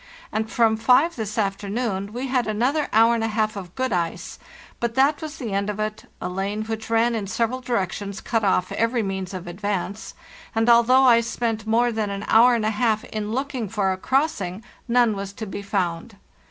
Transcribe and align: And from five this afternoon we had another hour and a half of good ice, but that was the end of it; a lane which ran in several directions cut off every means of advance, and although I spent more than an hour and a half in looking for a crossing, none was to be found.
And 0.31 0.51
from 0.51 0.77
five 0.77 1.15
this 1.15 1.37
afternoon 1.37 2.11
we 2.11 2.25
had 2.25 2.47
another 2.47 2.87
hour 2.91 3.13
and 3.13 3.23
a 3.23 3.27
half 3.27 3.55
of 3.55 3.75
good 3.75 3.93
ice, 3.93 4.39
but 4.79 4.95
that 4.95 5.21
was 5.21 5.37
the 5.37 5.53
end 5.53 5.69
of 5.69 5.79
it; 5.79 6.09
a 6.19 6.27
lane 6.27 6.63
which 6.63 6.89
ran 6.89 7.13
in 7.13 7.27
several 7.27 7.61
directions 7.61 8.19
cut 8.19 8.43
off 8.43 8.71
every 8.71 9.03
means 9.03 9.31
of 9.31 9.45
advance, 9.45 10.15
and 10.55 10.71
although 10.71 11.03
I 11.03 11.21
spent 11.21 11.67
more 11.67 11.91
than 11.91 12.09
an 12.09 12.25
hour 12.27 12.55
and 12.55 12.65
a 12.65 12.71
half 12.71 13.03
in 13.03 13.31
looking 13.31 13.69
for 13.69 13.91
a 13.91 13.97
crossing, 13.97 14.63
none 14.87 15.15
was 15.15 15.33
to 15.33 15.45
be 15.45 15.61
found. 15.61 16.15